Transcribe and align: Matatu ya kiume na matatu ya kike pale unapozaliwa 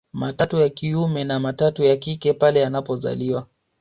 Matatu 0.13 0.59
ya 0.59 0.69
kiume 0.69 1.23
na 1.23 1.39
matatu 1.39 1.83
ya 1.83 1.95
kike 1.97 2.33
pale 2.33 2.67
unapozaliwa 2.67 3.47